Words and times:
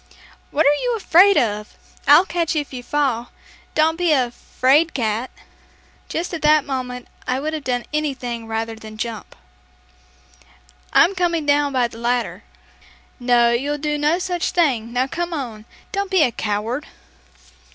"What 0.49 0.65
are 0.65 0.81
you 0.81 0.95
afraid 0.97 1.37
of? 1.37 1.75
I'll 2.07 2.25
catch 2.25 2.55
you 2.55 2.61
if 2.61 2.73
you 2.73 2.81
fall. 2.81 3.29
Don't 3.75 3.97
be 3.99 4.13
a 4.13 4.31
'fraidcat!'" 4.31 5.29
Just 6.09 6.33
at 6.33 6.41
that 6.41 6.65
moment 6.65 7.07
I 7.27 7.39
would 7.39 7.53
have 7.53 7.63
done 7.63 7.85
anything 7.93 8.47
rather 8.47 8.73
than 8.73 8.97
jump. 8.97 9.35
"I'm 10.91 11.13
coming 11.13 11.45
down 11.45 11.71
by 11.71 11.87
the 11.87 11.99
ladder." 11.99 12.41
"No, 13.19 13.51
you'll 13.51 13.77
do 13.77 13.95
no 13.95 14.17
such 14.17 14.49
thing! 14.49 14.91
Now, 14.91 15.05
come 15.05 15.33
on; 15.35 15.65
don't 15.91 16.09
be 16.09 16.23
a 16.23 16.31
coward!" 16.31 16.87